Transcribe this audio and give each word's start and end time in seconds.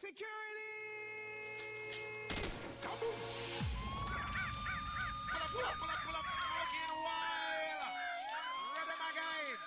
Security! 0.00 0.32
Kaboom! 2.80 3.20
Pull 5.28 5.42
up, 5.42 5.50
pull 5.52 5.60
up, 5.60 5.76
pull 5.76 5.90
up, 5.90 6.00
pull 6.06 6.16
up. 6.16 6.24
Fucking 6.56 6.94
wild. 7.04 7.84
Rhythm 8.80 9.02
again. 9.12 9.60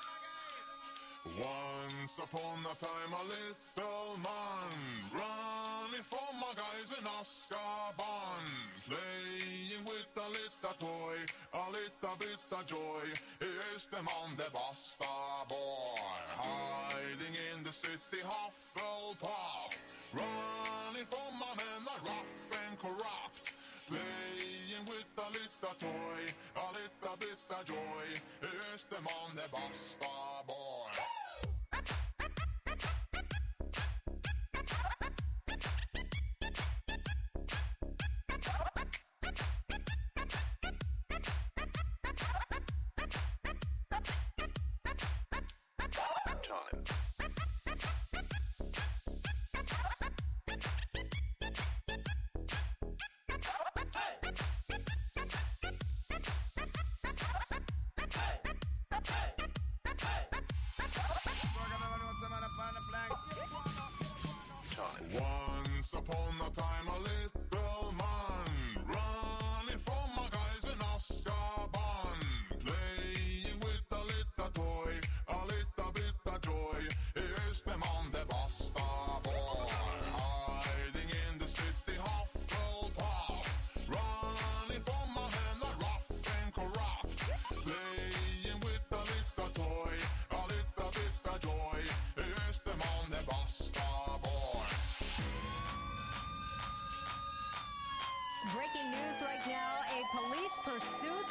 Once 1.38 2.18
upon 2.18 2.66
a 2.66 2.74
time, 2.74 3.14
a 3.14 3.24
little 3.30 4.18
man 4.26 4.74
running 5.94 6.06
from 6.06 6.40
my 6.40 6.54
guys 6.56 6.90
in 6.98 7.06
Azkaban, 7.06 8.46
playing 8.90 9.84
with 9.86 10.08
a 10.18 10.28
little 10.30 10.76
toy, 10.80 11.18
a 11.54 11.66
little 11.70 12.18
bit 12.18 12.38
of 12.52 12.66
joy. 12.66 13.06
Here's 13.40 13.86
the 13.88 13.98
man, 13.98 14.36
the 14.38 14.50
Basta 14.54 15.06
boy, 15.48 16.02
hiding 16.38 17.36
in 17.54 17.64
the 17.64 17.72
city, 17.72 18.22
Hufflepuff, 18.24 19.78
running 20.14 21.06
from 21.06 21.32
my 21.40 21.54
men, 21.58 21.86
are 21.86 22.02
rough 22.10 22.52
and 22.66 22.80
corrupt. 22.80 23.54
Playing 23.88 24.86
with 24.88 25.06
a 25.18 25.28
little 25.30 25.76
toy, 25.78 26.22
a 26.56 26.68
little 26.74 27.18
bit 27.20 27.38
of 27.50 27.66
joy. 27.66 28.06
Here's 28.42 28.86
the 28.86 28.98
man, 28.98 29.36
the 29.36 29.44
Basta 29.52 30.13
upon 66.10 66.48
a 66.48 66.50
time, 66.52 67.03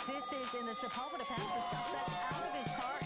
This 0.07 0.33
is 0.33 0.55
in 0.59 0.67
the 0.67 0.73
Sepulveda 0.73 1.25
Pass. 1.25 1.39
The 1.39 1.77
suspect 1.77 2.11
out 2.35 2.43
of 2.43 2.55
his 2.59 2.67
car 2.75 2.99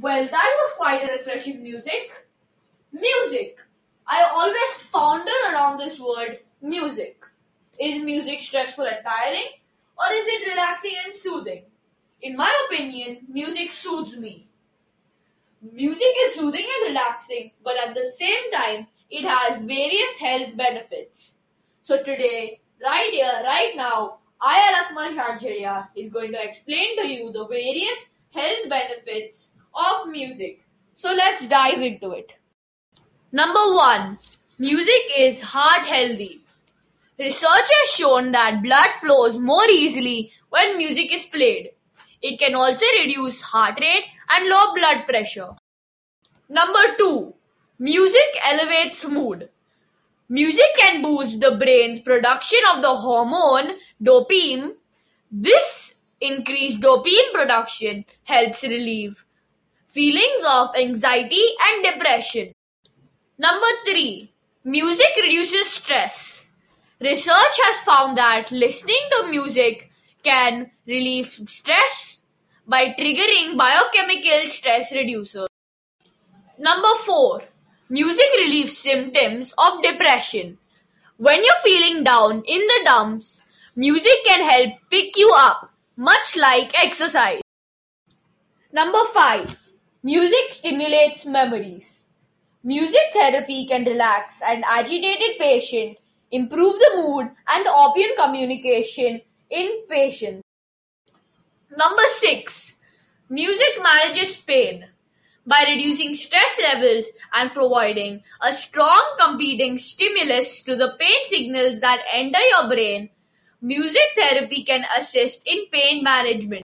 Well, 0.00 0.24
that 0.24 0.52
was 0.56 0.72
quite 0.78 1.02
a 1.08 1.12
refreshing 1.12 1.62
music. 1.62 2.12
Music. 2.92 3.58
I 4.06 4.22
always 4.22 4.82
ponder 4.90 5.30
around 5.50 5.78
this 5.78 6.00
word 6.00 6.40
music. 6.62 7.22
Is 7.78 8.02
music 8.02 8.40
stressful 8.40 8.86
and 8.86 9.04
tiring? 9.04 9.50
Or 9.98 10.12
is 10.14 10.24
it 10.26 10.48
relaxing 10.48 10.94
and 11.04 11.14
soothing? 11.14 11.64
In 12.22 12.36
my 12.36 12.50
opinion, 12.66 13.26
music 13.28 13.70
soothes 13.70 14.16
me. 14.16 14.48
Music 15.60 16.14
is 16.22 16.34
soothing 16.34 16.66
and 16.66 16.88
relaxing, 16.88 17.50
but 17.62 17.76
at 17.76 17.94
the 17.94 18.10
same 18.10 18.50
time, 18.50 18.86
it 19.10 19.24
has 19.24 19.60
various 19.60 20.18
health 20.18 20.56
benefits. 20.56 21.38
So 21.82 21.98
today, 21.98 22.60
right 22.82 23.10
here, 23.12 23.42
right 23.44 23.72
now, 23.76 24.18
I, 24.40 24.72
Alakmal 24.72 25.14
Shajariya, 25.14 25.88
is 25.94 26.10
going 26.10 26.32
to 26.32 26.42
explain 26.42 26.96
to 27.00 27.06
you 27.06 27.30
the 27.30 27.46
various 27.46 28.10
health 28.30 28.68
benefits 28.68 29.56
of 29.74 30.08
music. 30.08 30.64
So 30.94 31.12
let's 31.12 31.46
dive 31.46 31.80
into 31.80 32.12
it. 32.12 32.32
Number 33.32 33.74
one, 33.74 34.18
music 34.58 35.02
is 35.18 35.40
heart 35.40 35.86
healthy. 35.86 36.42
Research 37.18 37.68
has 37.70 37.90
shown 37.90 38.32
that 38.32 38.62
blood 38.62 38.90
flows 39.00 39.38
more 39.38 39.68
easily 39.70 40.32
when 40.50 40.76
music 40.76 41.12
is 41.12 41.24
played. 41.26 41.70
It 42.20 42.38
can 42.38 42.54
also 42.54 42.84
reduce 43.00 43.42
heart 43.42 43.78
rate 43.80 44.04
and 44.30 44.48
low 44.48 44.74
blood 44.74 45.06
pressure. 45.08 45.50
Number 46.48 46.96
two, 46.98 47.34
music 47.78 48.36
elevates 48.44 49.08
mood. 49.08 49.48
Music 50.28 50.68
can 50.78 51.02
boost 51.02 51.40
the 51.40 51.56
brain's 51.56 52.00
production 52.00 52.60
of 52.74 52.82
the 52.82 52.94
hormone 52.94 53.76
dopamine. 54.02 54.74
This 55.30 55.94
increased 56.20 56.80
dopamine 56.80 57.32
production 57.32 58.04
helps 58.24 58.62
relieve 58.62 59.24
feelings 59.92 60.42
of 60.48 60.74
anxiety 60.74 61.44
and 61.66 61.84
depression. 61.84 62.52
Number 63.38 63.66
three, 63.84 64.32
music 64.64 65.10
reduces 65.20 65.68
stress. 65.68 66.48
Research 66.98 67.56
has 67.64 67.84
found 67.84 68.16
that 68.16 68.50
listening 68.50 69.04
to 69.10 69.28
music 69.28 69.90
can 70.22 70.70
relieve 70.86 71.40
stress 71.46 72.22
by 72.66 72.94
triggering 72.98 73.58
biochemical 73.58 74.48
stress 74.48 74.92
reducers. 74.92 75.48
Number 76.58 76.94
four, 77.04 77.42
music 77.90 78.28
relieves 78.36 78.78
symptoms 78.78 79.52
of 79.58 79.82
depression. 79.82 80.56
When 81.18 81.44
you're 81.44 81.62
feeling 81.62 82.02
down 82.02 82.42
in 82.46 82.60
the 82.60 82.80
dumps, 82.84 83.42
music 83.76 84.24
can 84.24 84.48
help 84.48 84.78
pick 84.90 85.16
you 85.16 85.30
up, 85.36 85.70
much 85.96 86.36
like 86.36 86.72
exercise. 86.82 87.40
Number 88.72 89.04
five, 89.12 89.61
music 90.02 90.52
stimulates 90.52 91.24
memories. 91.24 92.02
Music 92.64 93.02
therapy 93.12 93.66
can 93.66 93.84
relax 93.84 94.40
an 94.44 94.64
agitated 94.66 95.38
patient, 95.38 95.98
improve 96.30 96.78
the 96.78 96.92
mood, 96.96 97.30
and 97.48 97.66
open 97.68 98.10
communication 98.16 99.20
in 99.50 99.86
patients. 99.88 100.42
Number 101.70 102.02
six, 102.16 102.74
music 103.28 103.80
manages 103.82 104.36
pain. 104.36 104.86
By 105.44 105.64
reducing 105.68 106.14
stress 106.14 106.60
levels 106.62 107.06
and 107.34 107.52
providing 107.52 108.22
a 108.40 108.52
strong 108.52 109.16
competing 109.20 109.76
stimulus 109.78 110.62
to 110.62 110.76
the 110.76 110.94
pain 110.98 111.26
signals 111.26 111.80
that 111.80 112.00
enter 112.12 112.38
your 112.38 112.68
brain, 112.68 113.10
music 113.60 114.02
therapy 114.16 114.62
can 114.64 114.84
assist 114.98 115.42
in 115.46 115.66
pain 115.72 116.04
management. 116.04 116.62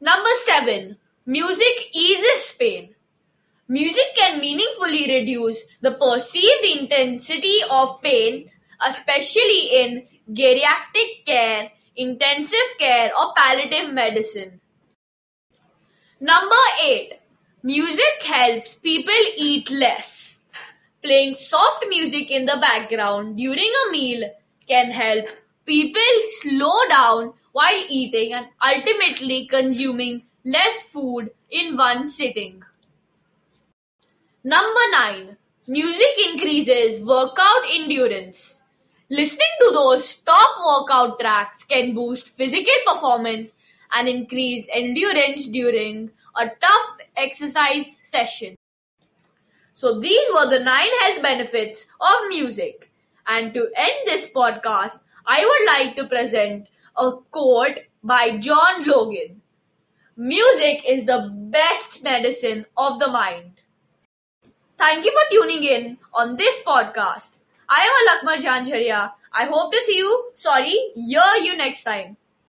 Number 0.00 0.30
seven, 0.40 0.96
music 1.26 1.90
eases 1.94 2.56
pain. 2.58 2.94
Music 3.68 4.16
can 4.16 4.40
meaningfully 4.40 5.06
reduce 5.06 5.62
the 5.80 5.92
perceived 5.92 6.64
intensity 6.64 7.58
of 7.70 8.02
pain, 8.02 8.50
especially 8.84 9.68
in 9.72 10.06
geriatric 10.32 11.24
care, 11.24 11.70
intensive 11.96 12.78
care, 12.78 13.12
or 13.16 13.32
palliative 13.36 13.92
medicine. 13.92 14.60
Number 16.20 16.64
8. 16.84 17.14
Music 17.62 18.22
helps 18.24 18.74
people 18.74 19.22
eat 19.36 19.70
less. 19.70 20.40
Playing 21.02 21.34
soft 21.34 21.84
music 21.88 22.30
in 22.30 22.46
the 22.46 22.58
background 22.60 23.36
during 23.36 23.70
a 23.86 23.90
meal 23.92 24.30
can 24.66 24.90
help 24.90 25.26
people 25.64 26.12
slow 26.40 26.76
down 26.90 27.34
while 27.52 27.82
eating 27.88 28.32
and 28.32 28.46
ultimately 28.62 29.46
consuming 29.46 30.22
less 30.44 30.82
food 30.82 31.30
in 31.50 31.76
one 31.76 32.06
sitting. 32.06 32.62
Number 34.42 34.80
9. 34.92 35.36
Music 35.68 36.32
increases 36.32 37.02
workout 37.02 37.62
endurance. 37.72 38.62
Listening 39.10 39.54
to 39.60 39.70
those 39.72 40.14
top 40.16 40.50
workout 40.64 41.20
tracks 41.20 41.64
can 41.64 41.94
boost 41.94 42.28
physical 42.28 42.72
performance 42.86 43.52
and 43.92 44.08
increase 44.08 44.68
endurance 44.72 45.46
during 45.46 46.10
a 46.36 46.46
tough 46.48 46.98
exercise 47.16 48.00
session. 48.04 48.56
So, 49.74 49.98
these 50.00 50.26
were 50.32 50.48
the 50.48 50.64
nine 50.64 50.90
health 51.00 51.22
benefits 51.22 51.86
of 52.00 52.28
music. 52.28 52.90
And 53.26 53.52
to 53.54 53.68
end 53.76 53.94
this 54.06 54.30
podcast, 54.30 55.00
I 55.26 55.44
would 55.44 55.86
like 55.86 55.96
to 55.96 56.08
present 56.08 56.66
a 56.96 57.12
quote 57.30 57.80
by 58.02 58.38
John 58.38 58.84
Logan 58.84 59.39
Music 60.20 60.84
is 60.86 61.06
the 61.06 61.32
best 61.34 62.02
medicine 62.02 62.66
of 62.76 62.98
the 62.98 63.08
mind. 63.08 63.62
Thank 64.76 65.06
you 65.06 65.12
for 65.12 65.34
tuning 65.34 65.64
in 65.64 65.96
on 66.12 66.36
this 66.36 66.62
podcast. 66.62 67.38
I 67.66 67.80
am 67.88 67.94
Alakma 68.04 68.36
Janjharia. 68.44 69.12
I 69.32 69.44
hope 69.46 69.72
to 69.72 69.80
see 69.80 69.96
you, 69.96 70.30
sorry, 70.34 70.76
hear 70.94 71.22
you 71.40 71.56
next 71.56 71.84
time. 71.84 72.18